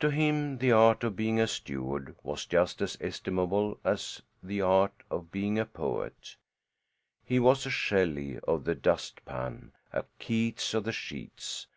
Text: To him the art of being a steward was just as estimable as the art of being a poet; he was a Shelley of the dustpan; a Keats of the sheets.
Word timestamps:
To 0.00 0.10
him 0.10 0.58
the 0.58 0.70
art 0.72 1.02
of 1.02 1.16
being 1.16 1.40
a 1.40 1.46
steward 1.46 2.14
was 2.22 2.44
just 2.44 2.82
as 2.82 2.98
estimable 3.00 3.80
as 3.84 4.20
the 4.42 4.60
art 4.60 5.02
of 5.10 5.32
being 5.32 5.58
a 5.58 5.64
poet; 5.64 6.36
he 7.24 7.38
was 7.40 7.64
a 7.64 7.70
Shelley 7.70 8.38
of 8.40 8.64
the 8.64 8.74
dustpan; 8.74 9.72
a 9.94 10.04
Keats 10.18 10.74
of 10.74 10.84
the 10.84 10.92
sheets. 10.92 11.68